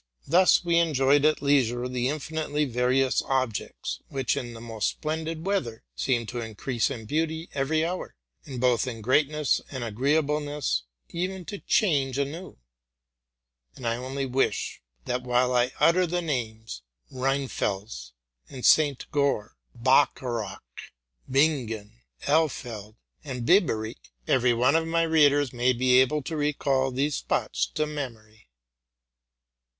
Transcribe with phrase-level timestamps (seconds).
[0.25, 5.45] Thus we enjoyed at leisure the infinitely various ob jects, which, in the most splendid
[5.45, 10.39] weather, seem to increase in beauty every hour, and, both in greatness and agree »able
[10.39, 10.81] ness,
[11.13, 12.57] ever to change anew;
[13.75, 16.81] and I only wish, that while I utter the names,
[17.11, 18.13] Rheinfels
[18.49, 19.05] and St.
[19.11, 20.63] Goar, Bacharach,
[21.29, 27.17] Bingen, Ellfeld, and Biberich, every one of my readers may be able to recal these
[27.17, 28.47] spots to memory.